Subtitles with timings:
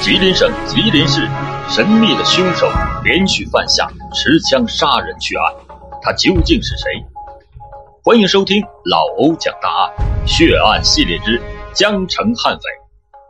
[0.00, 1.28] 吉林省吉林市
[1.68, 2.70] 神秘的凶手
[3.02, 5.52] 连续犯下持枪杀人血案，
[6.00, 6.84] 他究竟是谁？
[8.04, 11.40] 欢迎收听老欧讲大案血案系列之
[11.74, 12.62] 江城悍匪，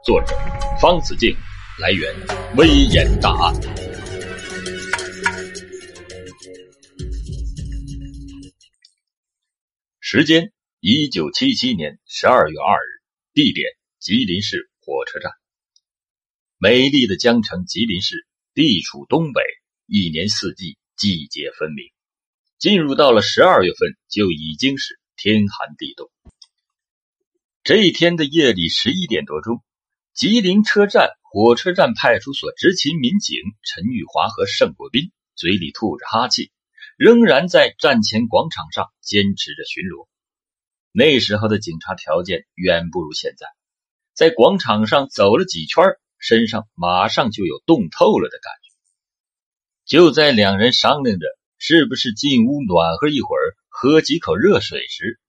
[0.05, 0.37] 作者
[0.81, 1.35] 方子敬，
[1.81, 2.15] 来源
[2.57, 3.55] 微言大案。
[10.01, 13.01] 时间：一九七七年十二月二日，
[13.33, 13.67] 地点：
[13.99, 15.33] 吉林市火车站。
[16.61, 19.41] 美丽的江城吉林市地处东北，
[19.87, 21.87] 一年四季季节分明。
[22.59, 26.11] 进入到了十二月份，就已经是天寒地冻。
[27.63, 29.63] 这一天的夜里十一点多钟，
[30.15, 36.51] 吉林车站火车站派出所执勤民警陈玉华和盛国斌嘴里吐着哈气，
[36.97, 40.09] 仍然在站前广场上坚持着巡逻。
[40.91, 43.47] 那时候的警察条件远不如现在，
[44.13, 45.85] 在广场上走了几圈
[46.19, 48.69] 身上马上就有冻透了的感觉。
[49.85, 51.27] 就在两人商量着
[51.59, 55.21] 是不是进屋暖和一会儿，喝几口热水时，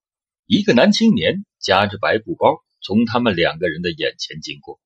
[0.45, 4.79] 一个男青年夹着白布包从他们两个人的眼前经过。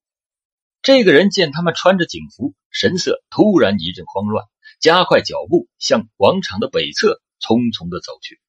[0.82, 4.46] 这个人见他们穿着警服，神色突然一阵慌乱，
[4.80, 8.40] 加快脚步向广场的北侧匆匆的走去。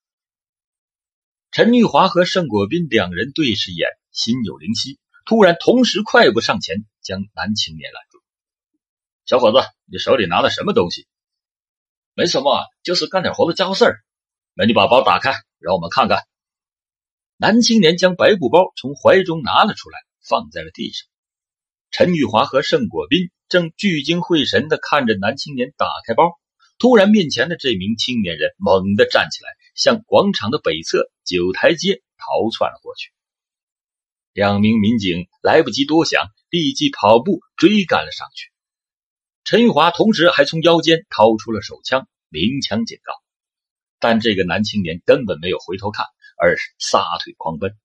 [1.52, 6.84] 陈玉华和盛国斌两人对视一眼，心有灵犀，突然同时快步上前。
[7.04, 8.18] 将男青年拦住，
[9.26, 11.06] 小伙子，你手里拿的什么东西？
[12.14, 14.00] 没什么，就是干点活的家伙事儿。
[14.54, 16.22] 那你把包打开，让我们看看。
[17.36, 21.06] 男青年将白布包从怀中拿了出来，放在了地上。
[21.90, 26.38] 陈玉华和盛国斌正聚精会神的看着男青年打开包，
[26.78, 33.12] 突然，面前的这名青年人猛地站起来，向广场的北侧九台街逃窜了过去。
[34.34, 36.26] 两名民警来不及多想。
[36.50, 38.52] 立即跑步追赶了上去，
[39.42, 43.12] 陈玉华同时还从腰间掏出了手枪，鸣枪警告。
[43.98, 46.06] 但这个男青年根本没有回头看，
[46.40, 47.76] 而是撒腿狂奔，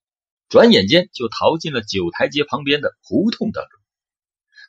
[0.50, 3.82] 转眼间就逃进了九台街旁边的胡同当中。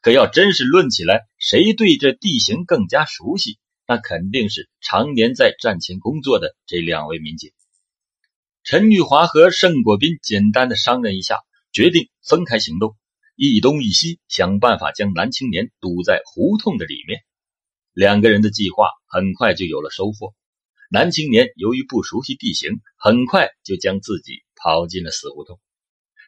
[0.00, 7.52] 可要真是论起来，谁对这地形更加熟悉，那肯定是常年在战前工作的这两位民警。
[8.64, 11.40] 陈玉华和盛国斌简单的商量一下，
[11.72, 12.96] 决定分开行动。
[13.36, 17.20] 一东一西，想办法将男青年堵在胡同的里面。
[17.92, 20.34] 两个人的计划很快就有了收获。
[20.90, 25.58] 男青年由于不熟悉地形，很快就将自己跑进了死胡同。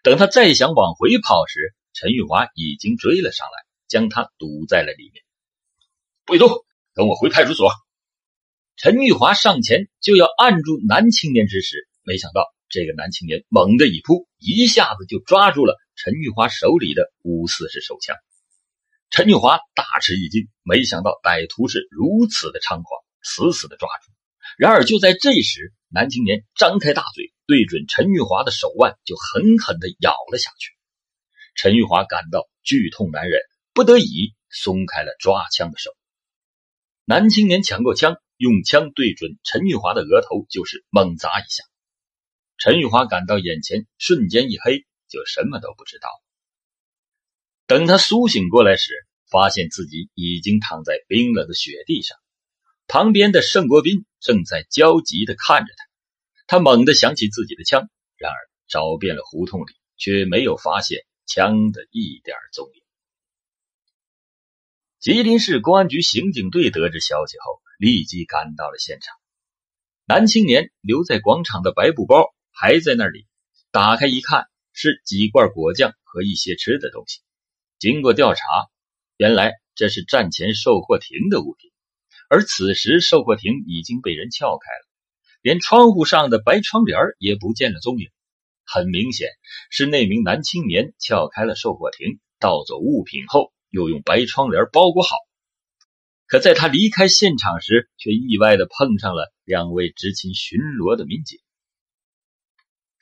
[0.03, 5.22] 等他再想往回跑时，陈玉华已经追了上来，将他堵在了里面。
[6.24, 6.48] 不许动！
[6.94, 7.72] 跟我回派出所。
[8.76, 15.77] 陈玉华上前就要按住男青年之时，没想到这个男青年猛地一扑，一下子就抓住了。
[15.94, 18.16] 陈玉华手里的五四式手枪，
[19.10, 22.87] 陈玉华大吃一惊，没想到歹徒是如此的猖狂，
[23.22, 24.10] 死死的抓住。
[24.56, 30.72] 然而就在这时，男青年张开大嘴，对准陈玉华的手腕就狠狠的咬了下去。
[31.54, 33.43] 陈玉华感到剧痛难忍，
[33.75, 35.91] 不得已松开了抓枪的手。
[37.04, 41.65] 男青年抢过枪，用枪对准陈玉华的额头就是猛砸一下。
[42.58, 44.86] 陈玉华感到眼前瞬间一黑。
[45.08, 46.08] 就什么都不知道。
[47.66, 48.94] 等他苏醒过来时，
[49.30, 52.16] 发现自己已经躺在冰冷的雪地上，
[52.86, 55.84] 旁边的盛国斌正在焦急的看着他。
[56.46, 58.36] 他猛地想起自己的枪，然而
[58.68, 62.82] 找遍了胡同里，却没有发现枪的一点踪影。
[64.98, 69.14] 吉林市公安局刑警队得知消息后，立即赶到了现场。
[70.06, 73.26] 男青年留在广场的白布包还在那里，
[73.70, 74.46] 打开一看。
[74.74, 77.20] 是几罐果酱和一些吃的东西。
[77.78, 78.42] 经过调查，
[79.18, 81.70] 原来这是战前售货亭的物品，
[82.30, 84.88] 而此时售货亭已经被人撬开了，
[85.42, 88.08] 连窗户上的白窗帘也不见了踪影。
[88.65, 89.28] 很明显，
[89.71, 95.16] 是那名男青年撬开了售货亭，盗走物品后，又用白窗帘包裹好。
[96.27, 101.38] 可在他离开现场时，却意外的碰上了两位执勤巡逻的民警。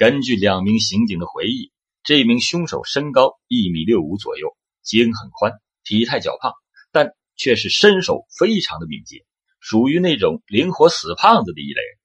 [0.01, 5.53] 根据两名刑警的回忆，这名凶手身高一米六五左右，肩很宽，
[5.85, 6.55] 体态较胖，
[6.91, 9.27] 但却是身手非常的敏捷，
[9.61, 11.99] 属于那种灵活死胖子的一类人。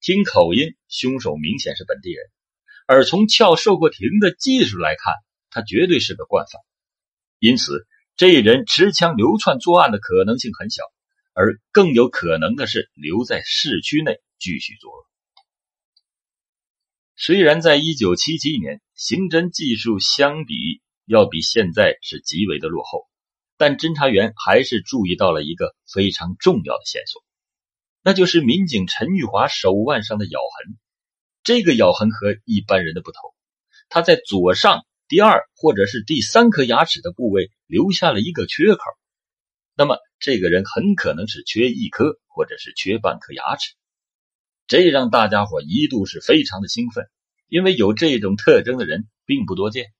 [0.00, 2.24] 听口音，凶手明显是本地人，
[2.86, 5.12] 而从撬售货亭的技术来看，
[5.50, 6.62] 他绝对是个惯犯。
[7.40, 10.84] 因此，这人持枪流窜作案的可能性很小，
[11.34, 15.06] 而更有可能的是留在市区内继续作恶。
[17.18, 23.08] 虽然在一九七七年，刑侦技术相比要比现在是极为的落后，
[23.56, 27.24] 但侦查员还是注意到了一个非常重要的线索，
[28.02, 30.76] 那就是民警陈玉华手腕上的咬痕。
[31.42, 33.34] 这个咬痕和一般人的不同，
[33.88, 38.82] 他在左上第二或者是第三颗牙齿的部位留下了一个缺口。
[39.74, 43.72] 那么，这个人很可能是缺一颗或者是缺半颗牙齿。
[44.66, 47.06] 这让大家伙一度是非常的兴奋，
[47.48, 49.92] 因为有这种特征的人并不多见。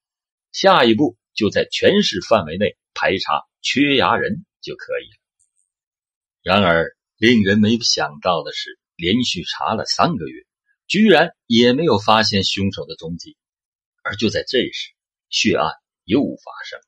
[0.53, 2.77] 下一步就在全市范围内。
[2.99, 5.19] 排查缺牙人就可以了。
[6.43, 10.47] 然而，令人没想到的是，连续查了三个月，
[10.87, 13.37] 居然也没有发现凶手的踪迹。
[14.03, 14.95] 而就在这时，
[15.29, 15.71] 血案
[16.05, 16.87] 又发生了。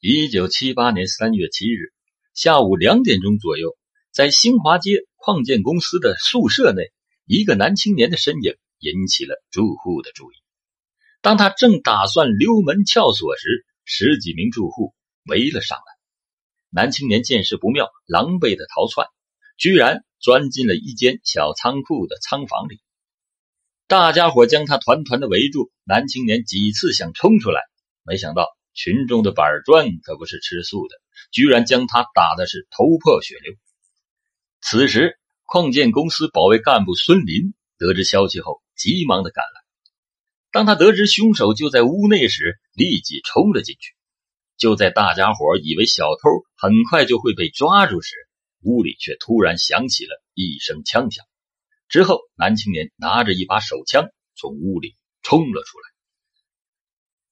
[0.00, 1.92] 一九七八年三月七日
[2.34, 3.78] 下午两点钟左右，
[4.10, 6.92] 在新华街矿建公司的宿舍内，
[7.26, 10.34] 一个男青年的身影引起了住户的注意。
[11.20, 14.94] 当他正打算溜门撬锁时，十几名住户
[15.26, 15.84] 围了上来，
[16.70, 19.06] 男青年见势不妙，狼狈的逃窜，
[19.58, 22.80] 居然钻进了一间小仓库的仓房里。
[23.86, 27.60] 大家伙将他团团的围住，男青年几次想冲出来，
[28.04, 30.96] 没想到群众的板砖可不是吃素的，
[31.30, 33.52] 居然将他打的是头破血流。
[34.60, 39.60] 此时，矿建公司保卫干部孙林得知消息后，急忙的赶来。
[40.52, 43.94] 当他得知凶手就在屋内时，立即冲了进去。
[44.56, 48.14] 就在大家伙以为小偷很快就会被抓住时，
[48.62, 51.24] 屋里却突然响起了一声枪响。
[51.88, 55.88] 之后，男青年拿着一把手枪从屋里冲了出来。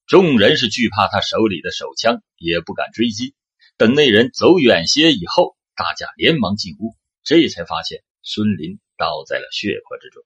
[0.07, 3.35] 众人是惧怕他手里的手枪，也不敢追击。
[3.77, 6.97] 等那人走远些以后，大家连忙进屋，
[7.29, 10.25] 这才发现孙林倒在了血泊之中，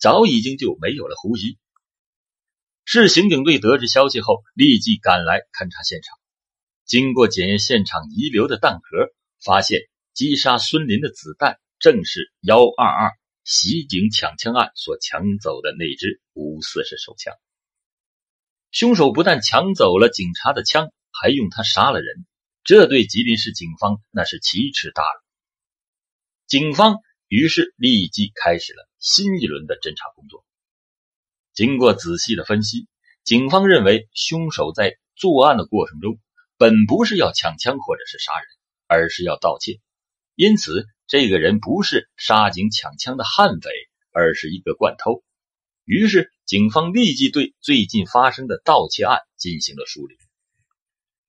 [0.00, 1.58] 早已经就没有了呼吸。
[2.86, 6.16] 市刑警队得知消息后，立即赶来勘察现场。
[6.86, 9.12] 经过检验现场遗留的弹壳，
[9.44, 9.82] 发现
[10.14, 13.10] 击杀孙林的子弹正是幺二二
[13.44, 17.34] 袭警抢枪案所抢走的那支五四式手枪。
[18.70, 22.24] 凶手不但抢走了警察的枪，还用它杀了人，
[22.64, 25.27] 这对吉林市警方那是奇耻大辱。
[26.48, 30.46] 警方于是立即开始了新一轮的侦查工作。
[31.52, 32.86] 经过仔细的分析，
[33.22, 36.18] 警方认为凶手在作案的过程中，
[36.56, 38.46] 本不是要抢枪或者是杀人，
[38.86, 39.78] 而是要盗窃。
[40.36, 43.68] 因此，这个人不是杀警抢枪的悍匪，
[44.10, 45.22] 而是一个惯偷。
[45.84, 50.16] 于是，警方立即对最近发生的盗窃案进行了梳理。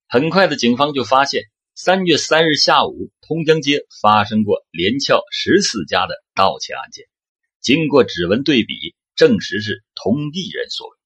[0.08, 1.42] 很快的，警方就发现，
[1.82, 7.06] 三月三日下午，通江街发生过连撬十四家的盗窃案件。
[7.62, 8.94] 经过指纹对比。
[9.16, 10.96] 证实是同一人所为，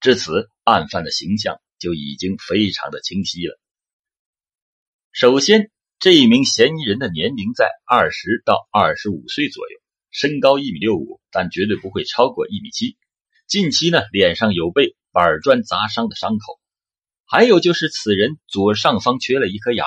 [0.00, 3.58] 至此案犯的形象就已经非常的清晰了。
[5.12, 9.78] 首先，这一名嫌疑人的年龄在二十到二十五岁左右，
[10.10, 12.96] 身高一米六五，但绝对不会超过一米七。
[13.46, 16.58] 近期呢，脸上有被板砖砸伤的伤口，
[17.26, 19.84] 还有就是此人左上方缺了一颗牙。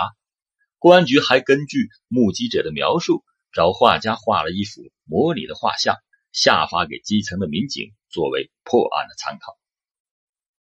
[0.80, 5.96] 公安局还根据目击者的描述，找画家画了一幅模拟的画像。
[6.32, 9.58] 下发给基层的民警作为破案的参考。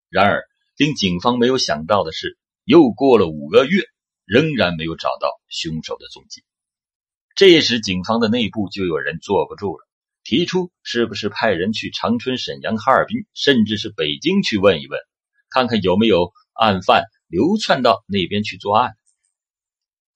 [0.10, 0.46] 然而，
[0.78, 3.84] 令警方没有想到的是，又过了五个月，
[4.24, 6.44] 仍然没有找到凶手的踪迹。
[7.36, 9.86] 这时，警方的内部就有人坐不住了，
[10.24, 14.98] 提出是不是派人去长春、沈阳、哈尔滨，甚至是北京去问一问，
[15.50, 18.96] 看看有没有案犯流窜到那边去作案。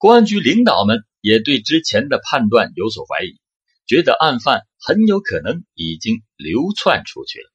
[0.04, 3.40] 公安局领导们也对之前的判断有所怀疑。
[3.86, 7.50] 觉得案犯很有可能已经流窜出去了。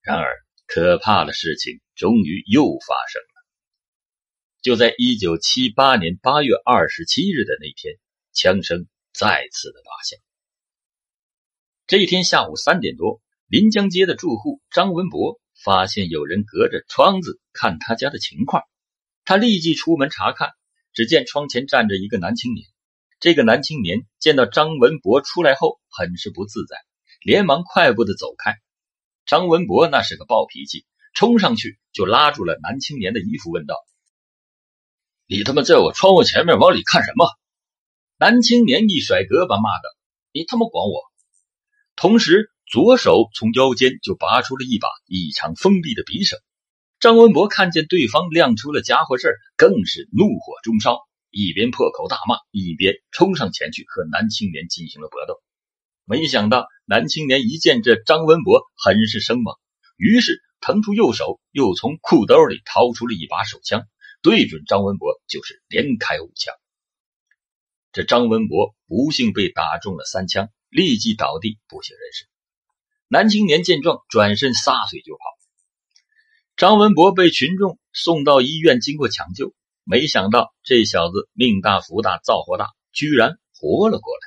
[0.00, 0.34] 然而，
[0.66, 3.44] 可怕的事情终于又发生了。
[4.62, 7.98] 就在一九七八年八月二十七日的那天，
[8.32, 10.18] 枪声再次的打响。
[11.86, 18.62] 这一天下午三点多，临江街的住户张文博发现有人隔着窗子看他家的情况，
[19.26, 20.52] 他立即出门查看，
[20.92, 22.66] 只见窗前站着一个男青年。
[23.20, 26.76] 这个男青年见到张文博出来后，很是不自在，
[27.22, 28.54] 连忙快步的走开。
[29.26, 33.74] 张文博那是个暴脾气，冲上去就拉住了男青年的衣服，问道
[35.28, 37.28] ：“你他妈在我窗户前面往里看什么？”
[38.18, 39.84] 男青年一甩胳膊，骂道
[40.32, 41.02] ：“你他妈管我！”
[41.94, 46.36] 同时，左手从腰间就拔出了一把异常锋利的匕首。
[47.00, 50.98] 张文博看见对方亮出了家伙事更是怒火中烧。
[51.30, 55.40] 一边破口大骂，一边冲上前去和男青年进行了搏斗。
[56.04, 59.54] 没想到男青年一见这张文博很是生猛，
[59.96, 63.86] 于是腾出右手，又从裤兜里掏出了一把手枪，
[64.20, 66.52] 对准张文博就是连开五枪。
[67.92, 72.26] 这张文博不幸被打中了三枪，立即倒地不省人事。
[73.08, 75.39] 男青年见状，转身撒腿就跑。
[76.60, 84.20] 张文博被群众送到医院，经过抢救，没想到这小子命大福大，造化大，居然活了过来。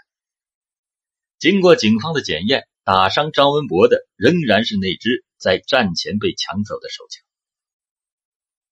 [1.37, 7.23] 经过警方的检验，打伤张文博的仍然是那支在战前被抢走的手枪。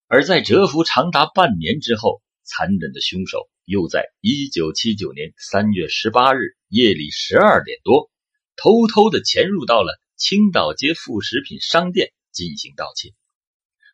[0.08, 8.10] 而在蛰伏长达半年之后，残忍的凶手又在1979年3月18日夜里12点多，
[8.56, 13.14] 偷偷的潜入到了青岛街副食品商店进行盗窃。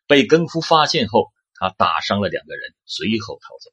[0.09, 3.71] 被更夫发现后，他打伤了两个人，随后逃走。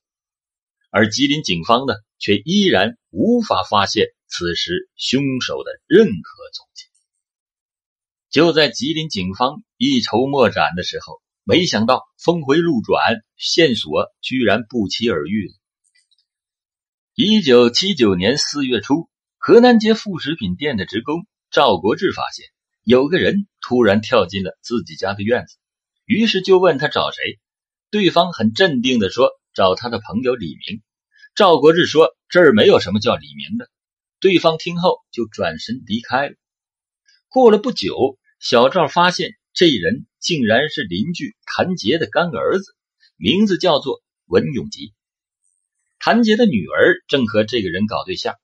[0.91, 6.85] 而吉林警方呢，却依然无法发现此时凶手的任何踪迹。
[8.29, 11.21] 就在吉林警方一筹莫展的时候。
[11.49, 15.55] 没想到峰回路转，线索居然不期而遇了。
[17.15, 22.47] 一九七九年四月初，河南街副食品店的职工赵国志发现
[22.83, 25.57] 有个人突然跳进了自己家的院子，
[26.07, 27.39] 于是就问他找谁。
[27.91, 30.81] 对方很镇定的说找他的朋友李明。
[31.35, 33.69] 赵国志说这儿没有什么叫李明的。
[34.21, 36.35] 对方听后就转身离开了。
[37.29, 40.07] 过了不久，小赵发现这人。
[40.19, 42.75] 竟然是邻居谭杰的干儿子，
[43.17, 44.93] 名字叫做文永吉。
[46.01, 48.35] 谭杰的女儿正和这个人搞对象。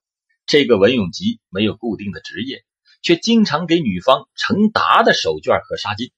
[0.46, 2.62] 这个文永吉没有固定的职业，
[3.02, 6.12] 却经常给女方成沓的手绢和纱巾，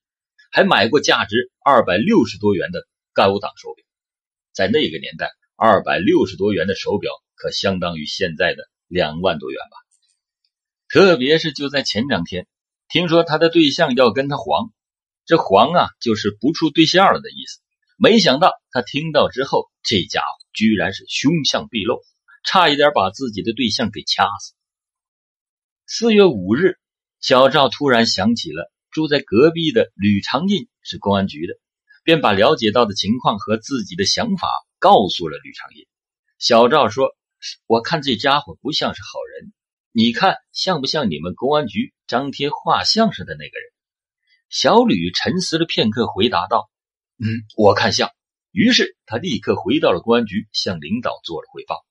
[0.55, 3.85] 还买过价值二百六十多元的高档手表。
[4.53, 9.77] 在那个年代，二百六十多元的手表可相当于现在的两万多元吧。
[10.89, 12.47] 特别是就在前两天，
[12.89, 14.73] 听说他的对象要跟他黄。
[15.27, 17.61] 这黄啊，就是不处对象了的意思。
[17.97, 22.01] 没想到他听到之后，这家伙居然是凶相毕露，
[22.45, 24.55] 差一点把自己的对象给掐死。
[25.85, 26.79] 四月五日，
[27.19, 31.55] 小赵突然想起了住在隔壁的吕长印是公安局的，
[32.05, 34.49] 便把了解到的情况和自己的想法
[34.79, 35.87] 告诉了吕长印。
[36.39, 37.11] 小赵说
[37.67, 39.53] ：“我看这家伙不像是好人，
[39.91, 43.73] 你看像不像你们公安局张贴画像似的那个人？”
[44.49, 46.71] 小吕沉思了片刻，回答道
[47.19, 48.11] ：“嗯，我看像。”
[48.53, 51.85] 于是他立刻回到了公安局，向领导做了汇报。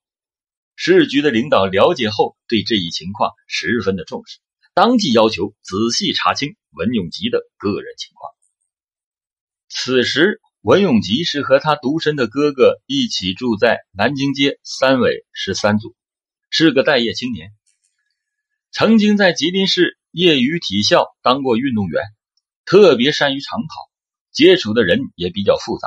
[0.76, 4.38] 市局的领导了解后，对这一情况十分的重视，
[4.74, 8.32] 当即要求仔细查清文永吉的个人情况。
[9.68, 15.94] 此时，文永吉是和他独身的哥哥一起住在南京街三委十三组，
[16.50, 17.52] 是个待业青年，
[18.72, 22.02] 曾经在吉林市业余体校当过运动员。
[22.64, 23.68] 特别善于长跑，
[24.32, 25.86] 接触的人也比较复杂。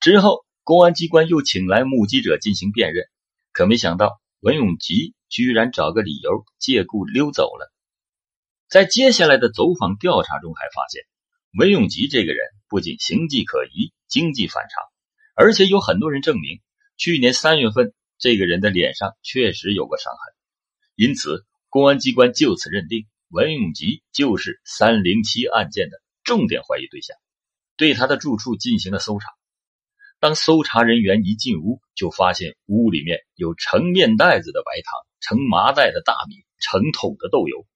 [0.00, 3.04] 之后，公安机关又请来目击者进行辨认，
[3.52, 7.72] 可没想到文永吉居然找个理由借故溜走了。
[8.68, 11.02] 在接下来的走访调查中，还发现
[11.56, 14.82] 文永吉这个人不仅形迹可疑、经济反常，
[15.34, 16.60] 而且有很多人证明，
[16.96, 20.34] 去年三月份这个人的脸上确实有过伤痕。
[20.96, 23.06] 因此，公安机关就此认定。
[23.28, 27.16] 文永吉就是三零七案件的重点怀疑对象，
[27.76, 29.26] 对他的住处进行了搜查。
[30.20, 37.66] 当搜查人员一进屋，就发现屋里面有成面袋子的白糖、成麻袋的大米、成桶的豆油。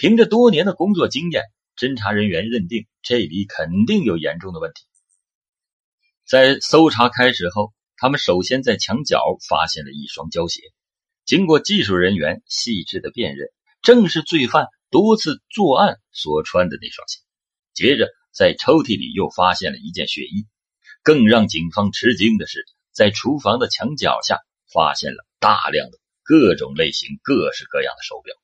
[0.00, 1.42] 凭着多年的工作经验，
[1.76, 4.84] 侦查人员认定这里肯定有严重的问题。
[6.24, 10.62] 在搜查开始后，他们首先在墙角发现了一双胶鞋，
[11.24, 13.48] 经过技术人员细致的辨认。
[13.82, 17.18] 正是罪犯多次作案所穿的那双鞋。
[17.74, 20.46] 接着，在抽屉里又发现了一件血衣。
[21.02, 24.38] 更让警方吃惊的是，在厨房的墙角下
[24.72, 28.36] 发现了大量的各种类型、各式各样的手表。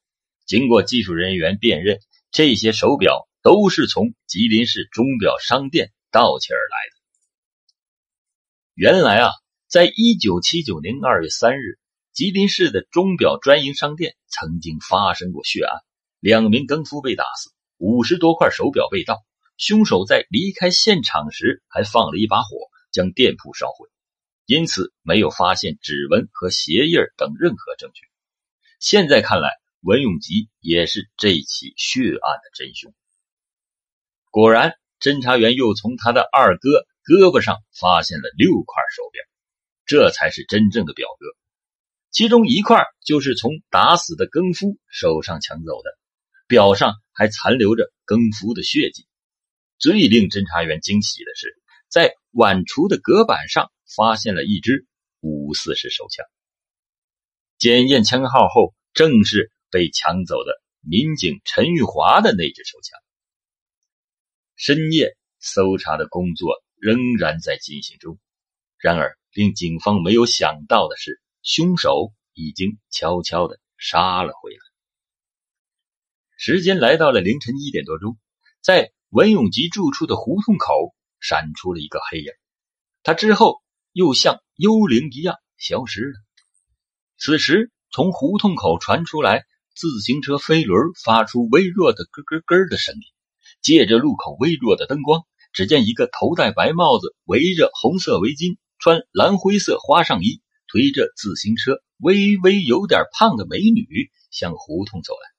[0.47, 6.97] 经过技术人员辨认，这些手表都是从吉林市钟表商店盗窃而来的。
[8.75, 9.31] 原来啊，
[9.69, 11.79] 在一九七九年二月三日。
[12.13, 15.81] 吉林市的钟表专营商店曾经发生过血案，
[16.21, 19.25] 两名更夫被打死，五十多块手表被盗。
[19.57, 22.49] 凶手在离开现场时还放了一把火，
[22.93, 23.89] 将店铺烧毁，
[24.47, 28.03] 因此没有发现指纹和鞋印等任何证据。
[28.79, 29.51] 现在看来，
[29.85, 32.95] 文永吉也是这起血案的真凶。
[34.31, 39.23] 果然，侦查员又从他的二哥胳膊上发现了六块手表，
[39.85, 41.27] 这才是真正的表哥。
[42.11, 45.91] 其中一块就是从打死的更夫手上抢走的，
[46.47, 49.07] 表上还残留着更夫的血迹。
[49.79, 54.87] 最令侦查员惊喜的是，在晚厨的隔板上发现了一支
[55.21, 56.25] 五四式手枪。
[57.59, 62.97] 检验枪号后，正是被抢走的民警陈玉华的那支手枪。
[64.55, 68.21] 深夜搜查的工作仍然在进行中，
[68.79, 74.59] 然而令警方没有想到的是，凶手已经悄悄的杀了回来。
[76.37, 78.17] 时间来到了凌晨一点多钟，
[78.61, 82.31] 在文永吉住处的胡同口闪出了一个黑影，
[83.03, 86.15] 他之后又像幽灵一样消失了。
[87.19, 93.03] 此时，从胡同口传出来自行车飞轮发出微弱的咯咯咯的声音。
[93.61, 105.31] 借着路口微弱的灯光，只见一个头戴白帽子、围着红色围巾、穿蓝灰色花上衣、推着自行车、微微有点胖的美女向胡同走来。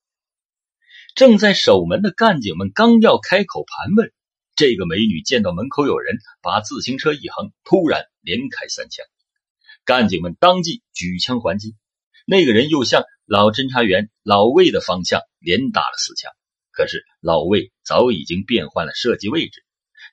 [1.14, 4.12] 正在守门的干警们刚要开口盘问，
[4.56, 9.06] 这个美女见到门口有人，把自行车一横，突然连开三枪。
[9.86, 11.76] 干警们当即举枪还击，
[12.26, 16.32] 那个人又向老侦查员老魏的方向连打了四枪。
[16.72, 19.64] 可是老魏早已经变换了射击位置，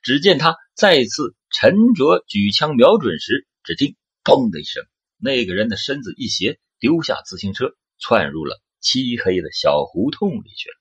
[0.02, 4.84] 只见他再次沉着举枪瞄准时，只听“砰”的一声，
[5.18, 10.76] 那个人的身子一斜，丢下自行车，窜入了漆黑的小胡同里去了。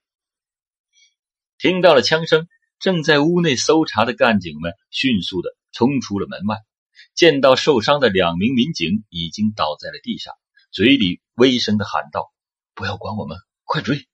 [1.58, 2.46] 听到了枪声，
[2.78, 6.58] 正在屋内搜查的干警们迅速的冲出了门外，
[7.14, 10.32] 见到受伤的两名民警已经倒在了地上，
[10.72, 12.32] 嘴里微声的喊道
[12.74, 14.08] ：“不要管我们，快追！”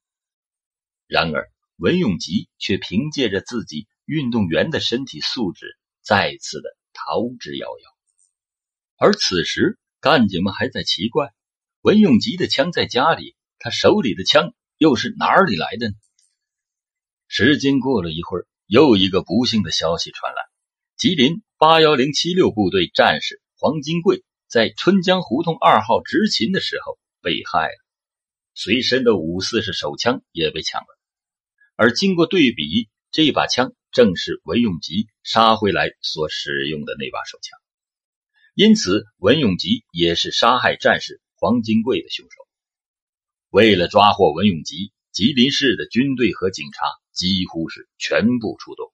[1.08, 1.50] 然而。
[1.80, 7.94] 文永吉却凭借着自己运动员的身体素质，再次的逃之夭夭。
[8.96, 11.32] 而此时，干警们还在奇怪：
[11.82, 15.94] 文永吉的枪在家里，他手里的枪又是哪里来的呢？
[17.28, 20.42] 时间过了一会儿，又一个不幸的消息传来：
[20.96, 27.84] 吉林八幺零七六部队战士黄金贵在春江胡同二号执勤的时候被害了，
[28.54, 30.86] 随身的五四式手枪也被抢了。
[31.76, 37.58] 而经过对比，这把枪正是文永吉杀回来所使用的那把手枪，
[38.54, 42.48] 因此文永吉也是杀害战士黄金贵的凶手。
[43.50, 46.80] 为了抓获文永吉，吉林市的军队和警察
[47.12, 48.90] 几乎是全部出动，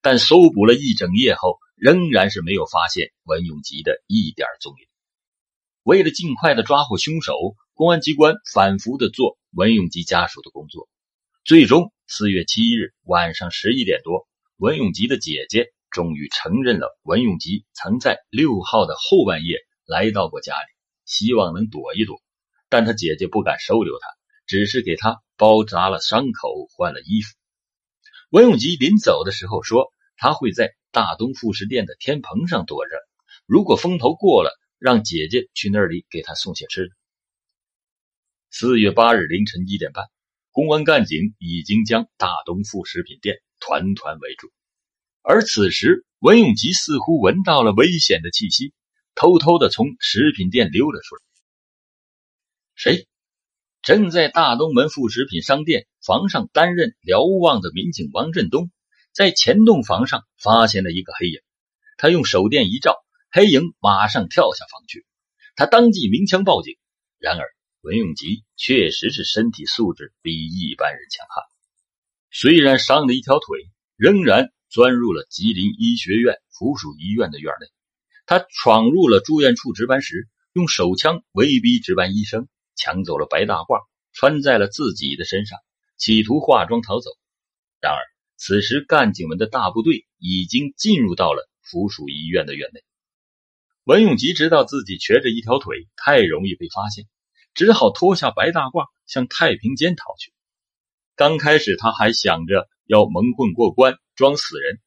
[0.00, 4.86] 但搜捕了一整夜后，仍然是没有发现文永吉的一点踪影。
[5.82, 7.34] 为了尽快的抓获凶手，
[7.72, 10.88] 公安机关反复的做文永吉家属的工作，
[11.44, 11.92] 最终。
[12.12, 20.66] 四月七日晚上十一点多，文永吉的姐姐终于承认了文永吉曾在六号的后半夜来到过家里，
[21.04, 22.20] 希望能躲一躲，
[22.68, 24.08] 但他姐姐不敢收留他，
[24.44, 27.36] 只是给他包扎了伤口，换了衣服。
[28.30, 32.90] 文永吉临走的时候说，他会在大东副食店的天棚上躲着，
[33.46, 36.94] 如果风头过了，让姐姐去那里给他送些吃的。
[38.50, 40.04] 四月八日凌晨一点半。
[40.52, 44.52] 公安干警已经将大东副食品店团团围住，
[45.22, 48.74] 而此时文永吉似乎闻到了危险的气息，
[49.14, 51.22] 偷偷的从食品店溜了出来。
[52.74, 53.06] 谁？
[53.80, 58.72] 正在大东门副食品商店房上担任瞭望的民警王振东，
[59.20, 61.40] 在前栋房上发现了一个黑影，
[61.98, 65.04] 他用手电一照，黑影马上跳下房去，
[65.56, 66.78] 他当即鸣枪报警，
[67.18, 67.44] 然而。
[67.82, 71.44] 文永吉确实是身体素质比一般人强悍，
[72.30, 73.58] 虽然伤了一条腿，
[73.94, 77.66] 仍然钻入了吉林医学院附属医院的院内。
[78.24, 85.58] 他闯入了住院处值班室，用手枪威逼值班医生，抢走了白大褂，穿在了自己的身上，
[85.98, 87.10] 企图化妆逃走。
[87.82, 88.00] 然而，
[88.42, 92.82] 此时干警们的大部队已经进入到了附属医院的院内。
[93.84, 97.04] 文永吉知道自己瘸着一条腿，太容易被发现。
[97.52, 100.32] 只好脱下白大褂，向太平间逃去。
[101.16, 104.80] 刚开始，他还想着要蒙混过关，装死人，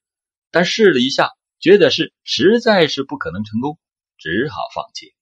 [0.49, 3.77] 但试了一下，觉得是实在是不可能成功，
[4.17, 5.13] 只好放弃。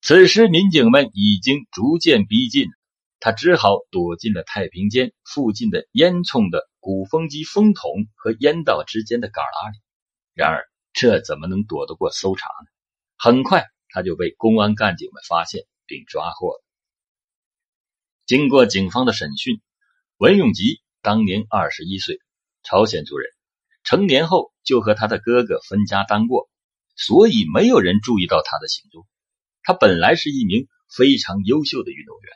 [0.00, 2.68] 此时，民警们已经逐渐逼近，
[3.24, 9.78] 他只好躲进了太平间附近的烟囱的鼓风机风筒和烟道之间的旮旯里。
[10.34, 12.68] 然而，这怎么能躲得过搜查呢？
[13.16, 15.64] 很快，他就被公安干警们发现。
[15.86, 16.64] 并抓获了。
[18.26, 19.60] 经过警方的审讯，
[20.16, 22.18] 文永吉当年二十一岁，
[22.62, 23.30] 朝鲜族人，
[23.82, 26.48] 成年后就和他的哥哥分家单过，
[26.96, 29.06] 所以没有人注意到他的行踪。
[29.62, 32.32] 他本来是一名非常优秀的运动员，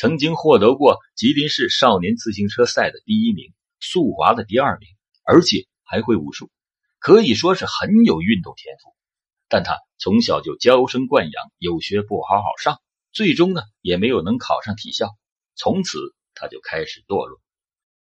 [0.00, 4.88] 曾经获得过吉林市少年自行车赛的第一名，速滑的第二名，
[5.26, 6.50] 而且还会武术。
[6.98, 8.96] 可以说是很有运动天赋。
[9.46, 12.80] 但他从小就娇生惯养，有学不好好上，
[13.12, 15.10] 最终呢也没有能考上体校。
[15.54, 15.98] 从此
[16.32, 17.38] 他就开始堕落。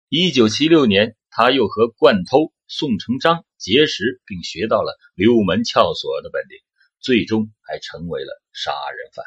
[0.09, 6.59] 一九七六年，他又和惯偷宋成章结识，并学到了溜门撬锁的本领，
[6.99, 9.23] 最终还成为了杀人犯。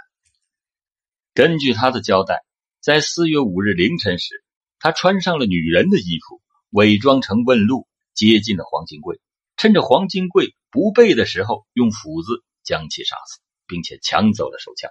[1.33, 2.43] 根据他的交代，
[2.81, 4.45] 在四月五日凌晨时，
[4.79, 9.21] 他穿上了女人的衣服，伪装成问路，接近了黄金贵，
[9.57, 10.55] 趁着黄金贵。
[10.71, 14.91] 不备的时候，用斧子将其杀死，并且抢走了手枪。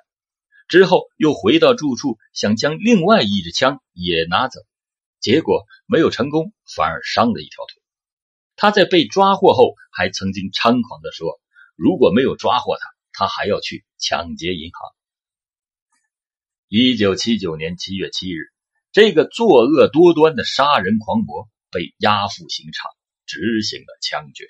[0.67, 4.59] 之后又回到住处，想将另外一支枪也拿走，
[5.21, 7.81] 结果没有成功，反而伤了一条腿。
[8.57, 11.39] 他在被抓获后，还曾经猖狂地说
[11.77, 14.91] ：“如果没有抓获他，他还要去抢劫银行。”
[16.69, 18.51] 一九七九年七月七日，
[18.91, 22.91] 这个作恶多端的杀人狂魔被押赴刑场，
[23.25, 24.43] 执行了枪决。